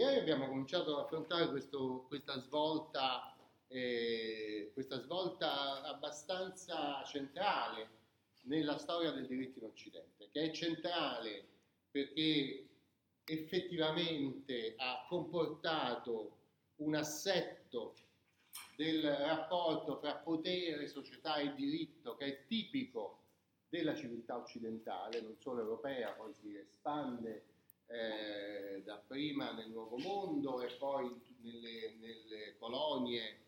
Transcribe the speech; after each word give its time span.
ieri 0.00 0.18
abbiamo 0.18 0.48
cominciato 0.48 0.96
ad 0.96 1.04
affrontare 1.04 1.48
questo, 1.50 2.06
questa, 2.08 2.38
svolta, 2.40 3.36
eh, 3.68 4.70
questa 4.72 4.98
svolta 4.98 5.82
abbastanza 5.82 7.04
centrale 7.04 7.98
nella 8.44 8.78
storia 8.78 9.10
del 9.10 9.26
diritto 9.26 9.58
in 9.58 9.66
Occidente, 9.66 10.30
che 10.32 10.44
è 10.44 10.50
centrale 10.52 11.46
perché 11.90 12.66
effettivamente 13.24 14.74
ha 14.78 15.04
comportato 15.06 16.38
un 16.76 16.94
assetto 16.94 17.94
del 18.76 19.02
rapporto 19.02 19.98
fra 19.98 20.14
potere, 20.16 20.88
società 20.88 21.36
e 21.36 21.54
diritto 21.54 22.16
che 22.16 22.24
è 22.24 22.46
tipico 22.46 23.18
della 23.68 23.94
civiltà 23.94 24.38
occidentale, 24.38 25.20
non 25.20 25.36
solo 25.38 25.60
europea, 25.60 26.12
poi 26.12 26.32
si 26.32 26.56
espande 26.56 27.49
eh, 27.90 28.82
dapprima 28.84 29.52
nel 29.52 29.70
Nuovo 29.70 29.98
Mondo 29.98 30.62
e 30.62 30.72
poi 30.74 31.20
nelle, 31.40 31.94
nelle 31.98 32.56
colonie 32.58 33.38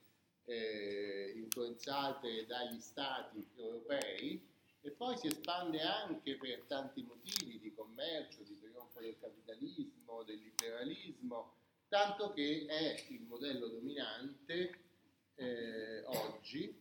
eh, 0.44 1.32
influenzate 1.36 2.46
dagli 2.46 2.80
stati 2.80 3.46
europei. 3.56 4.50
E 4.84 4.90
poi 4.90 5.16
si 5.16 5.28
espande 5.28 5.80
anche 5.80 6.36
per 6.36 6.64
tanti 6.66 7.04
motivi 7.04 7.60
di 7.60 7.72
commercio, 7.72 8.42
di 8.42 8.58
trionfo 8.58 8.98
del 8.98 9.16
capitalismo, 9.20 10.24
del 10.24 10.38
liberalismo, 10.38 11.54
tanto 11.86 12.32
che 12.32 12.66
è 12.66 13.04
il 13.10 13.22
modello 13.22 13.68
dominante 13.68 14.80
eh, 15.36 16.02
oggi 16.06 16.74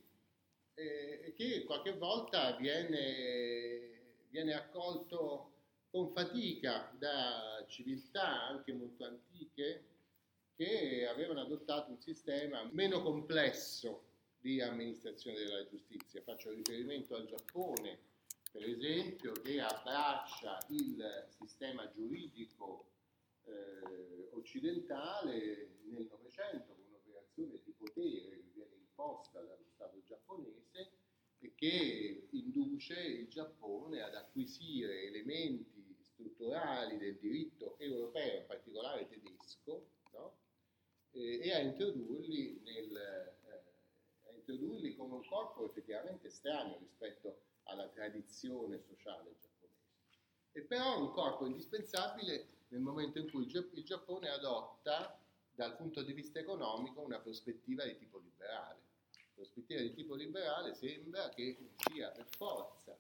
eh, 0.74 1.34
che 1.36 1.64
qualche 1.66 1.96
volta 1.96 2.56
viene, 2.56 4.26
viene 4.30 4.54
accolto 4.56 5.52
con 5.92 6.10
fatica 6.14 6.90
da 6.98 7.66
civiltà 7.68 8.48
anche 8.48 8.72
molto 8.72 9.04
antiche 9.04 9.84
che 10.56 11.06
avevano 11.06 11.42
adottato 11.42 11.92
un 11.92 12.00
sistema 12.00 12.64
meno 12.72 13.02
complesso 13.02 14.06
di 14.40 14.62
amministrazione 14.62 15.38
della 15.38 15.68
giustizia. 15.68 16.22
Faccio 16.22 16.52
riferimento 16.52 17.16
al 17.16 17.28
Giappone, 17.28 18.00
per 18.52 18.64
esempio, 18.64 19.34
che 19.34 19.60
abbraccia 19.60 20.58
il 20.70 21.28
sistema 21.30 21.90
giuridico 21.92 22.86
eh, 23.46 24.30
occidentale 24.32 25.80
nel 25.84 26.08
Novecento 26.10 26.74
con 26.74 26.86
un'operazione 26.88 27.60
di 27.66 27.74
potere 27.78 28.30
che 28.30 28.52
viene 28.54 28.76
imposta 28.76 29.42
dallo 29.42 29.66
Stato 29.74 30.02
giapponese 30.08 30.92
e 31.40 31.54
che 31.56 32.28
induce 32.32 32.94
il 33.00 33.28
Giappone 33.28 34.02
ad 34.02 34.16
acquisire 34.16 35.04
elementi 35.04 35.81
strutturali 36.42 36.98
del 36.98 37.18
diritto 37.18 37.76
europeo, 37.78 38.40
in 38.40 38.46
particolare 38.48 39.08
tedesco, 39.08 39.86
no? 40.14 40.38
e, 41.12 41.40
e, 41.44 41.54
a, 41.54 41.60
introdurli 41.60 42.60
nel, 42.64 42.96
eh, 42.98 44.28
a 44.28 44.34
introdurli 44.34 44.96
come 44.96 45.16
un 45.16 45.26
corpo 45.26 45.66
effettivamente 45.66 46.32
strano 46.32 46.78
rispetto 46.80 47.42
alla 47.64 47.88
tradizione 47.90 48.82
sociale 48.82 49.36
giapponese. 49.40 49.80
E 50.54 50.62
però 50.62 51.00
un 51.00 51.12
corpo 51.12 51.46
indispensabile 51.46 52.48
nel 52.70 52.82
momento 52.82 53.20
in 53.20 53.30
cui 53.30 53.44
il 53.44 53.84
Giappone 53.84 54.30
adotta 54.30 55.20
dal 55.54 55.76
punto 55.76 56.02
di 56.02 56.14
vista 56.14 56.40
economico 56.40 57.02
una 57.02 57.20
prospettiva 57.20 57.84
di 57.86 57.98
tipo 57.98 58.18
liberale. 58.18 58.80
La 59.12 59.34
prospettiva 59.36 59.82
di 59.82 59.94
tipo 59.94 60.16
liberale 60.16 60.74
sembra 60.74 61.30
che 61.30 61.58
sia 61.76 62.10
per 62.10 62.26
forza 62.36 62.98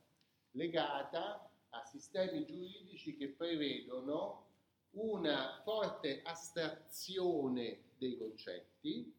legata 0.52 1.51
a 1.72 1.84
sistemi 1.86 2.46
giuridici 2.46 3.16
che 3.16 3.30
prevedono 3.30 4.48
una 4.92 5.62
forte 5.64 6.22
astrazione 6.24 7.84
dei 7.98 8.18
concetti, 8.18 9.14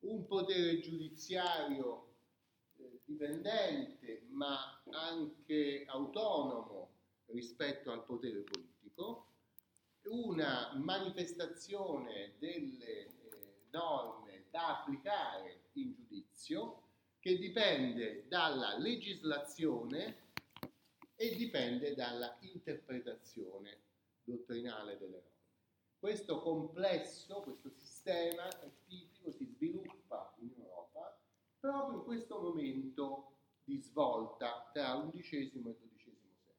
un 0.00 0.26
potere 0.26 0.80
giudiziario 0.80 2.06
eh, 2.76 3.00
dipendente 3.04 4.26
ma 4.30 4.82
anche 4.90 5.84
autonomo 5.86 6.88
rispetto 7.26 7.90
al 7.90 8.04
potere 8.04 8.40
politico, 8.40 9.26
una 10.04 10.72
manifestazione 10.76 12.34
delle 12.38 12.86
eh, 12.86 13.10
norme 13.70 14.44
da 14.50 14.80
applicare 14.80 15.64
in 15.72 15.92
giudizio 15.94 16.82
che 17.20 17.36
dipende 17.36 18.24
dalla 18.28 18.78
legislazione 18.78 20.28
e 21.20 21.36
dipende 21.36 21.94
dalla 21.94 22.34
interpretazione 22.40 23.82
dottrinale 24.24 24.96
delle 24.96 25.20
norme. 25.20 25.28
Questo 25.98 26.40
complesso, 26.40 27.42
questo 27.42 27.68
sistema 27.68 28.48
tipico, 28.86 29.30
si 29.30 29.44
sviluppa 29.44 30.34
in 30.38 30.50
Europa 30.56 31.20
proprio 31.58 31.98
in 31.98 32.04
questo 32.04 32.40
momento 32.40 33.34
di 33.64 33.76
svolta 33.82 34.70
tra 34.72 35.06
XI 35.12 35.36
e 35.36 35.50
XII 35.50 35.74
secolo. 35.98 36.56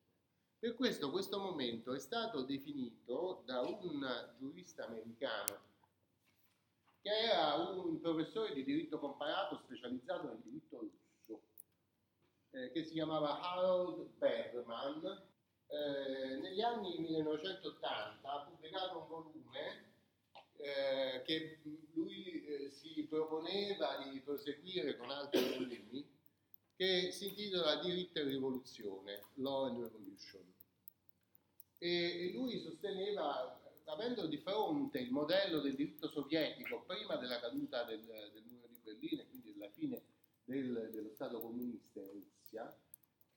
Per 0.60 0.76
questo 0.76 1.10
questo 1.10 1.40
momento 1.40 1.96
è 1.96 2.00
stato 2.00 2.44
definito 2.44 3.42
da 3.48 3.62
un 3.62 4.06
giurista 4.38 4.86
americano 4.86 5.70
che 7.02 7.10
era 7.10 7.56
un 7.56 8.00
professore 8.00 8.54
di 8.54 8.64
diritto 8.64 9.00
comparato 9.00 9.58
specializzato 9.58 10.28
nel 10.28 10.42
diritto 10.44 10.88
eh, 12.52 12.72
che 12.72 12.84
si 12.84 12.94
chiamava 12.94 13.40
Harold 13.40 14.10
Berman. 14.18 15.30
Eh, 15.68 16.36
negli 16.42 16.62
anni 16.62 16.98
1980 17.00 18.30
ha 18.30 18.46
pubblicato 18.46 19.00
un 19.00 19.08
volume 19.08 19.94
eh, 20.58 21.22
che 21.24 21.62
lui 21.94 22.46
eh, 22.46 22.70
si 22.72 23.06
proponeva 23.10 23.98
di 24.12 24.20
proseguire 24.20 24.98
con 24.98 25.10
altri 25.10 25.50
volumi 25.50 26.20
che 26.76 27.12
si 27.12 27.28
intitola 27.28 27.80
Diritto 27.80 28.20
e 28.20 28.24
rivoluzione, 28.24 29.24
Law 29.36 29.66
and 29.66 29.82
Revolution. 29.82 30.44
E, 31.78 32.28
e 32.28 32.32
lui 32.34 32.60
sosteneva 32.60 33.60
avendo 33.86 34.26
di 34.28 34.38
fronte 34.38 35.00
il 35.00 35.12
modello 35.12 35.60
del 35.62 35.76
diritto 35.76 36.10
sovietico 36.10 36.84
prima 36.86 37.16
della 37.16 37.40
caduta 37.40 37.84
del, 37.84 38.04
del 38.34 38.44
muro 38.46 38.68
di 38.68 38.80
Berlino, 38.84 39.26
quindi 39.30 39.54
della 39.54 39.70
fine 39.70 40.02
del, 40.52 40.90
dello 40.92 41.12
Stato 41.14 41.40
comunista 41.40 42.00
in 42.00 42.12
Russia, 42.12 42.76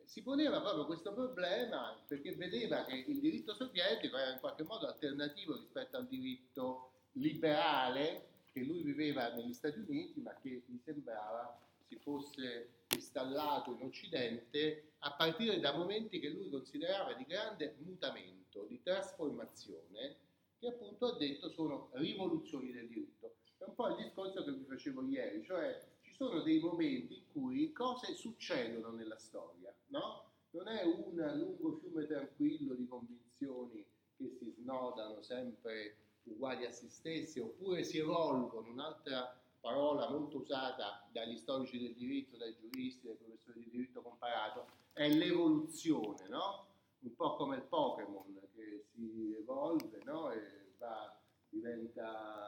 si 0.05 0.23
poneva 0.23 0.61
proprio 0.61 0.87
questo 0.87 1.15
problema 1.15 1.99
perché 2.07 2.35
vedeva 2.35 2.85
che 2.85 3.05
il 3.07 3.21
diritto 3.21 3.55
sovietico 3.55 4.17
era 4.17 4.33
in 4.33 4.41
qualche 4.41 4.65
modo 4.65 4.87
alternativo 4.87 5.57
rispetto 5.57 5.97
al 5.97 6.07
diritto 6.07 6.91
liberale 7.13 8.33
che 8.53 8.61
lui 8.61 8.83
viveva 8.83 9.33
negli 9.33 9.53
Stati 9.53 9.79
Uniti, 9.79 10.21
ma 10.21 10.35
che 10.41 10.63
gli 10.67 10.79
sembrava 10.85 11.59
si 11.89 11.97
fosse 11.97 12.85
installato 12.95 13.73
in 13.73 13.83
Occidente 13.83 14.93
a 15.01 15.13
partire 15.13 15.59
da 15.59 15.77
momenti 15.77 16.21
che 16.21 16.29
lui 16.29 16.49
considerava 16.51 17.15
di 17.15 17.25
grande 17.25 17.75
mutamento, 17.79 18.65
di 18.69 18.81
trasformazione, 18.83 20.17
che 20.59 20.69
appunto 20.69 21.07
ha 21.07 21.17
detto 21.17 21.51
sono 21.51 21.91
rivoluzioni 21.95 22.73
del 22.73 22.89
diritto. 22.89 23.37
È 23.59 23.65
un 23.65 23.75
po' 23.75 23.89
il 23.89 23.97
discorso 23.97 24.45
che 24.45 24.53
vi 24.53 24.65
facevo 24.65 25.03
ieri, 25.09 25.45
cioè 25.45 25.93
sono 26.15 26.41
dei 26.41 26.61
momenti 26.61 27.15
in 27.15 27.23
cui 27.33 27.73
cose 27.73 28.15
succedono 28.15 28.91
nella 28.91 29.19
storia, 29.19 29.75
no? 29.87 30.31
Non 30.51 30.69
è 30.69 30.85
un 30.85 31.15
lungo 31.37 31.79
fiume 31.79 32.07
tranquillo 32.07 32.75
di 32.75 32.87
convinzioni 32.87 33.85
che 34.17 34.31
si 34.39 34.55
snodano 34.57 35.21
sempre 35.23 35.97
uguali 36.25 36.65
a 36.65 36.71
se 36.71 36.89
stesse 36.89 37.41
oppure 37.41 37.83
si 37.83 37.99
evolvono, 37.99 38.71
un'altra 38.71 39.37
parola 39.61 40.09
molto 40.09 40.39
usata 40.39 41.05
dagli 41.11 41.37
storici 41.37 41.81
del 41.81 41.95
diritto, 41.95 42.37
dai 42.37 42.55
giuristi, 42.61 43.07
dai 43.07 43.17
professori 43.17 43.65
di 43.65 43.71
diritto 43.71 44.01
comparato, 44.01 44.67
è 44.93 45.09
l'evoluzione, 45.09 46.29
no? 46.29 46.67
Un 47.01 47.15
po' 47.17 47.35
come 47.35 47.57
il 47.57 47.63
Pokémon 47.63 48.41
che 48.55 48.85
si 48.93 49.35
evolve, 49.37 50.01
no? 50.05 50.31
E 50.31 50.75
va, 50.79 51.19
diventa 51.49 52.44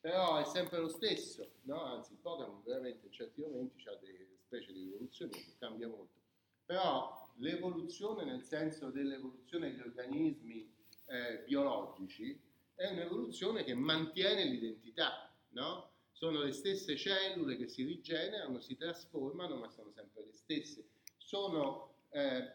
però 0.00 0.38
è 0.38 0.44
sempre 0.44 0.78
lo 0.78 0.88
stesso, 0.88 1.56
no? 1.62 1.82
anzi 1.82 2.12
il 2.12 2.18
Pokémon 2.18 2.62
veramente 2.64 3.06
in 3.06 3.12
certi 3.12 3.40
momenti 3.40 3.86
ha 3.88 3.94
delle 3.96 4.38
specie 4.38 4.72
di 4.72 4.88
evoluzioni 4.88 5.32
che 5.32 5.54
cambia 5.58 5.88
molto, 5.88 6.18
però 6.64 7.30
l'evoluzione 7.36 8.24
nel 8.24 8.42
senso 8.42 8.90
dell'evoluzione 8.90 9.70
degli 9.70 9.80
organismi 9.80 10.72
eh, 11.06 11.42
biologici 11.46 12.40
è 12.74 12.88
un'evoluzione 12.90 13.62
che 13.64 13.74
mantiene 13.74 14.44
l'identità, 14.44 15.30
no? 15.50 15.90
sono 16.20 16.42
le 16.42 16.52
stesse 16.52 16.98
cellule 16.98 17.56
che 17.56 17.66
si 17.66 17.82
rigenerano, 17.82 18.60
si 18.60 18.76
trasformano, 18.76 19.56
ma 19.56 19.70
sono 19.70 19.90
sempre 19.90 20.24
le 20.26 20.34
stesse. 20.34 20.84
Sono, 21.16 21.94
eh, 22.10 22.52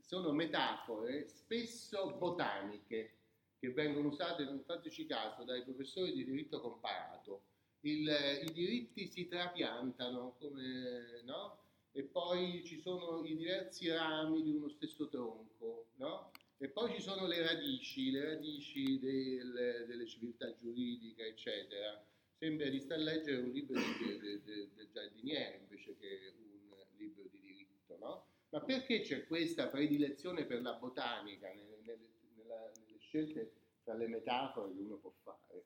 sono 0.00 0.32
metafore 0.32 1.28
spesso 1.28 2.16
botaniche, 2.16 3.21
che 3.62 3.70
vengono 3.70 4.08
usate, 4.08 4.44
fateci 4.66 5.06
caso, 5.06 5.44
dai 5.44 5.62
professori 5.62 6.12
di 6.12 6.24
diritto 6.24 6.60
comparato. 6.60 7.44
Il, 7.82 8.08
I 8.08 8.52
diritti 8.52 9.06
si 9.06 9.28
trapiantano, 9.28 10.34
come, 10.40 11.22
no? 11.22 11.60
E 11.92 12.02
poi 12.02 12.64
ci 12.64 12.80
sono 12.80 13.24
i 13.24 13.36
diversi 13.36 13.88
rami 13.88 14.42
di 14.42 14.50
uno 14.50 14.68
stesso 14.68 15.08
tronco, 15.08 15.90
no? 15.98 16.32
E 16.58 16.70
poi 16.70 16.92
ci 16.92 17.00
sono 17.02 17.24
le 17.28 17.40
radici, 17.40 18.10
le 18.10 18.24
radici 18.24 18.98
del, 18.98 19.84
delle 19.86 20.06
civiltà 20.06 20.52
giuridiche, 20.56 21.28
eccetera. 21.28 22.04
Sembra 22.36 22.68
di 22.68 22.80
star 22.80 22.98
a 22.98 23.02
leggere 23.02 23.42
un 23.42 23.50
libro 23.52 23.78
del 23.78 24.42
de, 24.42 24.70
de, 24.74 24.88
giardiniere 24.92 25.58
invece 25.62 25.96
che 25.98 26.34
un 26.36 26.96
libro 26.96 27.28
di 27.30 27.38
diritto, 27.38 27.96
no? 27.96 28.26
Ma 28.48 28.60
perché 28.60 29.02
c'è 29.02 29.24
questa 29.24 29.68
predilezione 29.68 30.46
per 30.46 30.62
la 30.62 30.72
botanica 30.72 31.52
nelle 31.52 31.78
scelte 33.12 33.52
tra 33.84 33.94
le 33.94 34.08
metafore 34.08 34.72
che 34.74 34.80
uno 34.80 34.96
può 34.96 35.12
fare? 35.22 35.64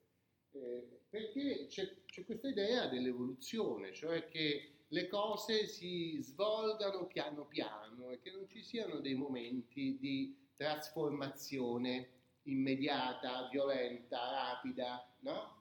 Eh, 0.51 0.99
perché 1.09 1.67
c'è, 1.67 2.03
c'è 2.05 2.25
questa 2.25 2.49
idea 2.49 2.87
dell'evoluzione, 2.87 3.93
cioè 3.93 4.27
che 4.27 4.71
le 4.89 5.07
cose 5.07 5.65
si 5.65 6.17
svolgano 6.21 7.05
piano 7.05 7.45
piano 7.45 8.11
e 8.11 8.19
che 8.19 8.31
non 8.31 8.47
ci 8.49 8.61
siano 8.61 8.99
dei 8.99 9.15
momenti 9.15 9.97
di 9.97 10.35
trasformazione 10.55 12.09
immediata, 12.43 13.47
violenta, 13.49 14.29
rapida, 14.31 15.07
no? 15.19 15.55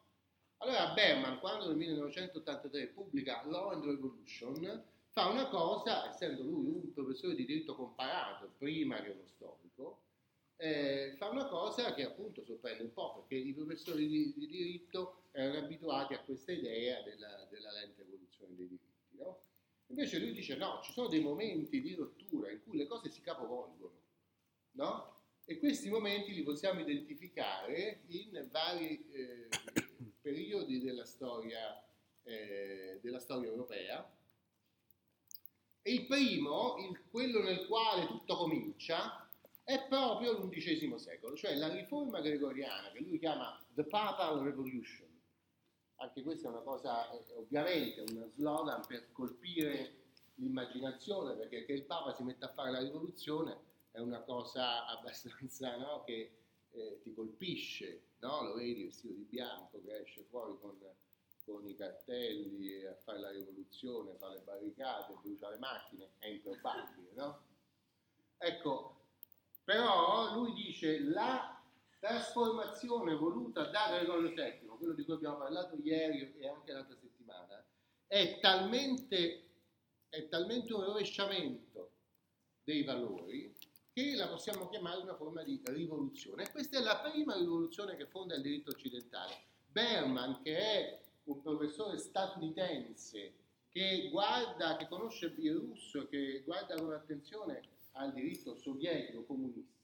Allora 0.58 0.92
Berman, 0.94 1.38
quando 1.38 1.66
nel 1.66 1.76
1983 1.76 2.86
pubblica 2.88 3.44
Law 3.46 3.70
and 3.70 3.84
Revolution, 3.84 4.84
fa 5.10 5.28
una 5.28 5.48
cosa, 5.48 6.08
essendo 6.08 6.42
lui 6.42 6.68
un 6.68 6.92
professore 6.92 7.34
di 7.34 7.44
diritto 7.44 7.74
comparato, 7.74 8.52
prima 8.56 9.02
che 9.02 9.10
uno 9.10 9.26
storico, 9.26 10.05
eh, 10.56 11.14
fa 11.16 11.28
una 11.28 11.46
cosa 11.46 11.94
che 11.94 12.04
appunto 12.04 12.42
sorprende 12.42 12.82
un 12.82 12.92
po', 12.92 13.14
perché 13.14 13.34
i 13.36 13.52
professori 13.52 14.06
di, 14.06 14.32
di 14.36 14.46
diritto 14.46 15.24
erano 15.32 15.58
abituati 15.58 16.14
a 16.14 16.20
questa 16.20 16.52
idea 16.52 17.02
della, 17.02 17.46
della 17.50 17.72
lenta 17.72 18.00
evoluzione 18.02 18.54
dei 18.54 18.68
diritti, 18.68 19.16
no? 19.16 19.40
Invece 19.88 20.18
lui 20.18 20.32
dice 20.32 20.56
no, 20.56 20.80
ci 20.82 20.92
sono 20.92 21.08
dei 21.08 21.20
momenti 21.20 21.80
di 21.80 21.94
rottura 21.94 22.50
in 22.50 22.62
cui 22.64 22.78
le 22.78 22.86
cose 22.86 23.10
si 23.10 23.20
capovolgono, 23.20 24.00
no? 24.72 25.14
E 25.44 25.58
questi 25.58 25.88
momenti 25.90 26.34
li 26.34 26.42
possiamo 26.42 26.80
identificare 26.80 28.00
in 28.08 28.48
vari 28.50 29.08
eh, 29.12 29.48
periodi 30.20 30.82
della 30.82 31.04
storia, 31.04 31.86
eh, 32.24 32.98
della 33.00 33.20
storia 33.20 33.48
europea. 33.48 34.12
E 35.82 35.92
il 35.92 36.06
primo, 36.06 36.76
il, 36.78 37.00
quello 37.10 37.40
nel 37.42 37.64
quale 37.66 38.06
tutto 38.06 38.36
comincia, 38.36 39.25
è 39.66 39.84
proprio 39.88 40.30
l'undicesimo 40.30 40.96
secolo, 40.96 41.34
cioè 41.34 41.56
la 41.56 41.66
riforma 41.66 42.20
gregoriana 42.20 42.88
che 42.92 43.00
lui 43.00 43.18
chiama 43.18 43.60
The 43.74 43.82
Papal 43.82 44.44
Revolution. 44.44 45.08
Anche 45.96 46.22
questa 46.22 46.46
è 46.46 46.50
una 46.52 46.60
cosa, 46.60 47.10
eh, 47.10 47.34
ovviamente, 47.34 48.04
una 48.12 48.28
slogan 48.28 48.86
per 48.86 49.10
colpire 49.10 50.04
l'immaginazione, 50.34 51.34
perché 51.34 51.64
che 51.64 51.72
il 51.72 51.82
Papa 51.82 52.14
si 52.14 52.22
metta 52.22 52.46
a 52.46 52.52
fare 52.52 52.70
la 52.70 52.78
rivoluzione 52.78 53.58
è 53.90 53.98
una 53.98 54.20
cosa 54.20 54.86
abbastanza 54.86 55.76
no, 55.78 56.04
che 56.04 56.30
eh, 56.70 57.00
ti 57.02 57.12
colpisce, 57.12 58.02
no? 58.20 58.44
lo 58.44 58.54
vedi 58.54 58.84
vestito 58.84 59.14
di 59.14 59.26
bianco 59.28 59.82
che 59.82 59.98
esce 59.98 60.22
fuori 60.30 60.56
con, 60.60 60.78
con, 61.44 61.66
i 61.66 61.74
cartelli 61.74 62.86
a 62.86 62.94
fare 63.02 63.18
la 63.18 63.32
rivoluzione, 63.32 64.14
fa 64.14 64.28
le 64.28 64.42
barricate, 64.44 65.16
brucia 65.20 65.50
le 65.50 65.58
macchine, 65.58 66.10
è 66.18 66.28
improbabile, 66.28 67.10
no? 67.14 67.40
Ecco, 68.38 68.95
lui 70.36 70.52
dice 70.52 71.00
la 71.00 71.60
trasformazione 71.98 73.14
voluta 73.14 73.64
da 73.70 73.88
Gregorio 73.90 74.28
VII, 74.28 74.68
quello 74.78 74.92
di 74.92 75.04
cui 75.04 75.14
abbiamo 75.14 75.38
parlato 75.38 75.76
ieri 75.82 76.36
e 76.38 76.48
anche 76.48 76.72
l'altra 76.72 76.96
settimana, 76.96 77.64
è 78.06 78.38
talmente, 78.40 79.48
è 80.08 80.28
talmente 80.28 80.72
un 80.72 80.84
rovesciamento 80.84 81.90
dei 82.62 82.84
valori 82.84 83.54
che 83.92 84.14
la 84.14 84.28
possiamo 84.28 84.68
chiamare 84.68 85.00
una 85.00 85.16
forma 85.16 85.42
di 85.42 85.60
rivoluzione. 85.64 86.44
E 86.44 86.50
questa 86.50 86.78
è 86.78 86.82
la 86.82 86.98
prima 86.98 87.34
rivoluzione 87.34 87.96
che 87.96 88.06
fonda 88.06 88.34
il 88.34 88.42
diritto 88.42 88.70
occidentale. 88.70 89.32
Berman, 89.70 90.42
che 90.42 90.56
è 90.56 91.00
un 91.24 91.40
professore 91.40 91.98
statunitense 91.98 93.32
che 93.70 94.08
guarda, 94.10 94.76
che 94.76 94.86
conosce 94.88 95.34
il 95.38 95.54
russo 95.54 96.02
e 96.02 96.08
che 96.08 96.42
guarda 96.44 96.76
con 96.76 96.92
attenzione 96.92 97.62
al 97.92 98.12
diritto 98.12 98.54
sovietico 98.54 99.24
comunista, 99.24 99.75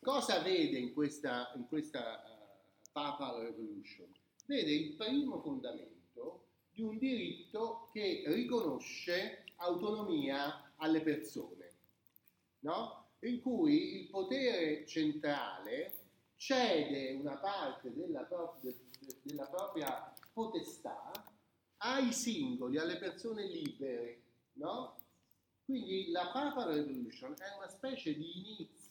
cosa 0.00 0.40
vede 0.40 0.78
in 0.78 0.92
questa, 0.92 1.52
in 1.56 1.66
questa 1.68 2.22
uh, 2.22 2.90
Papal 2.92 3.42
Revolution? 3.42 4.08
Vede 4.46 4.72
il 4.72 4.94
primo 4.94 5.40
fondamento 5.40 6.46
di 6.70 6.82
un 6.82 6.98
diritto 6.98 7.88
che 7.92 8.24
riconosce 8.26 9.44
autonomia 9.56 10.72
alle 10.76 11.00
persone, 11.00 11.70
no? 12.60 13.10
in 13.20 13.40
cui 13.40 14.00
il 14.00 14.08
potere 14.08 14.84
centrale 14.86 15.92
cede 16.36 17.12
una 17.12 17.36
parte 17.36 17.92
della, 17.94 18.22
pro- 18.22 18.58
della 19.22 19.46
propria 19.46 20.12
potestà 20.32 21.12
ai 21.78 22.12
singoli, 22.12 22.78
alle 22.78 22.96
persone 22.96 23.46
libere, 23.46 24.22
no? 24.54 24.96
Quindi 25.64 26.10
la 26.10 26.30
Papal 26.32 26.74
Revolution 26.74 27.34
è 27.38 27.56
una 27.56 27.68
specie 27.68 28.14
di 28.14 28.38
inizio 28.38 28.81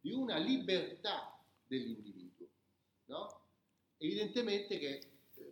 di 0.00 0.12
una 0.12 0.36
libertà 0.38 1.38
dell'individuo, 1.66 2.48
no? 3.06 3.42
Evidentemente 3.98 4.78
che 4.78 5.00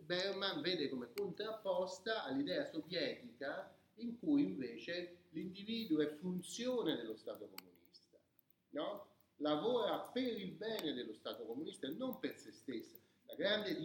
Berman 0.05 0.61
vede 0.61 0.89
come 0.89 1.11
contrapposta 1.13 2.23
all'idea 2.23 2.65
sovietica 2.65 3.75
in 3.95 4.17
cui 4.19 4.43
invece 4.43 5.17
l'individuo 5.31 6.01
è 6.01 6.15
funzione 6.15 6.95
dello 6.95 7.15
Stato 7.15 7.47
comunista 7.47 7.77
no? 8.69 9.07
lavora 9.37 9.99
per 9.99 10.37
il 10.39 10.51
bene 10.51 10.93
dello 10.93 11.13
Stato 11.13 11.45
comunista 11.45 11.87
e 11.87 11.91
non 11.91 12.19
per 12.19 12.37
se 12.37 12.51
stesso. 12.51 12.95
La 13.25 13.35
grande, 13.35 13.77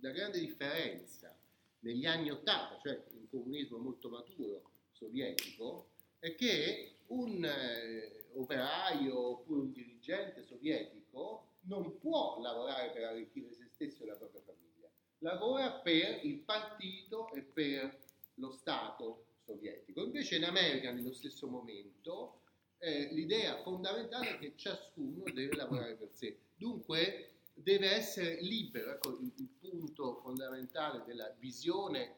la 0.00 0.10
grande 0.10 0.40
differenza 0.40 1.36
negli 1.80 2.06
anni 2.06 2.30
Ottanta, 2.30 2.78
cioè 2.80 3.02
un 3.14 3.28
comunismo 3.28 3.78
molto 3.78 4.08
maturo 4.08 4.70
sovietico, 4.92 5.90
è 6.18 6.34
che 6.34 6.96
un 7.08 7.44
eh, 7.44 8.21
operaio 8.42 9.18
oppure 9.18 9.60
un 9.60 9.72
dirigente 9.72 10.42
sovietico 10.42 11.46
non 11.62 11.98
può 11.98 12.40
lavorare 12.40 12.90
per 12.90 13.04
arricchire 13.04 13.52
se 13.52 13.68
stesso 13.68 14.02
e 14.02 14.06
la 14.06 14.16
propria 14.16 14.42
famiglia, 14.42 14.88
lavora 15.18 15.72
per 15.72 16.24
il 16.24 16.38
partito 16.38 17.32
e 17.32 17.42
per 17.42 17.98
lo 18.36 18.50
Stato 18.50 19.26
sovietico. 19.44 20.02
Invece 20.04 20.36
in 20.36 20.44
America 20.44 20.90
nello 20.90 21.12
stesso 21.12 21.46
momento 21.46 22.40
eh, 22.78 23.08
l'idea 23.12 23.62
fondamentale 23.62 24.30
è 24.30 24.38
che 24.38 24.54
ciascuno 24.56 25.24
deve 25.32 25.54
lavorare 25.54 25.94
per 25.94 26.10
sé. 26.12 26.36
Dunque 26.56 27.28
deve 27.54 27.90
essere 27.90 28.40
libero, 28.40 28.92
ecco 28.92 29.18
il, 29.18 29.32
il 29.36 29.48
punto 29.60 30.16
fondamentale 30.22 31.04
della 31.04 31.32
visione 31.38 32.16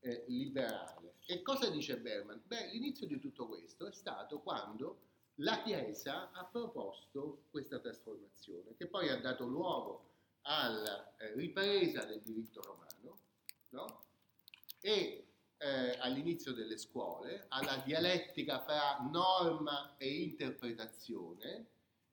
eh, 0.00 0.24
liberale. 0.26 1.14
E 1.26 1.42
cosa 1.42 1.68
dice 1.68 1.98
Berman? 1.98 2.42
Beh, 2.46 2.68
l'inizio 2.68 3.06
di 3.06 3.18
tutto 3.18 3.46
questo 3.46 3.86
è 3.86 3.92
stato 3.92 4.40
quando 4.40 5.07
la 5.40 5.62
Chiesa 5.62 6.30
ha 6.32 6.44
proposto 6.44 7.44
questa 7.50 7.78
trasformazione, 7.78 8.74
che 8.76 8.86
poi 8.86 9.08
ha 9.08 9.20
dato 9.20 9.46
luogo 9.46 10.06
alla 10.42 11.16
eh, 11.16 11.34
ripresa 11.34 12.04
del 12.04 12.20
diritto 12.20 12.60
romano, 12.62 13.18
no? 13.70 14.04
e 14.80 15.26
eh, 15.58 15.98
all'inizio 15.98 16.52
delle 16.52 16.78
scuole, 16.78 17.46
alla 17.48 17.76
dialettica 17.84 18.60
fra 18.60 18.98
norma 19.10 19.96
e 19.96 20.22
interpretazione 20.22 21.66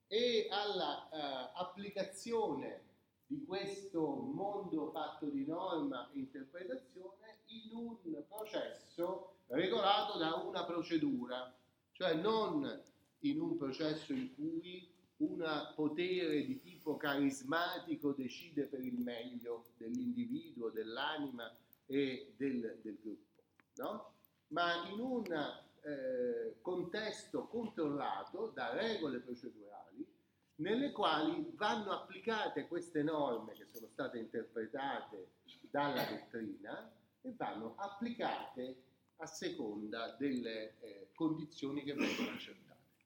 e 0.08 0.48
alla 0.50 1.08
eh, 1.52 2.84
di 3.26 3.44
questo 3.44 4.00
mondo 4.00 4.90
fatto 4.92 5.26
di 5.26 5.44
norma 5.44 6.08
e 6.12 6.18
interpretazione 6.18 7.38
in 7.46 7.74
un 7.74 7.96
processo 8.28 9.38
regolato 9.48 10.16
da 10.18 10.34
una 10.34 10.64
procedura, 10.64 11.52
cioè 11.92 12.14
non 12.14 12.94
in 13.30 13.40
un 13.40 13.56
processo 13.56 14.12
in 14.12 14.34
cui 14.34 14.88
un 15.18 15.72
potere 15.74 16.44
di 16.44 16.60
tipo 16.60 16.96
carismatico 16.96 18.12
decide 18.12 18.66
per 18.66 18.82
il 18.82 18.98
meglio 18.98 19.66
dell'individuo, 19.78 20.68
dell'anima 20.68 21.50
e 21.86 22.34
del, 22.36 22.78
del 22.82 22.98
gruppo 23.00 23.42
no? 23.76 24.12
ma 24.48 24.86
in 24.88 25.00
un 25.00 25.24
eh, 25.32 26.56
contesto 26.60 27.46
controllato 27.46 28.52
da 28.54 28.74
regole 28.74 29.20
procedurali 29.20 29.76
nelle 30.56 30.92
quali 30.92 31.50
vanno 31.54 31.92
applicate 31.92 32.66
queste 32.66 33.02
norme 33.02 33.52
che 33.52 33.66
sono 33.70 33.88
state 33.88 34.18
interpretate 34.18 35.32
dalla 35.70 36.04
dottrina 36.04 36.90
e 37.20 37.34
vanno 37.36 37.74
applicate 37.76 38.82
a 39.16 39.26
seconda 39.26 40.14
delle 40.18 40.78
eh, 40.80 41.10
condizioni 41.14 41.82
che 41.82 41.94
vengono 41.94 42.30
accertate. 42.30 42.75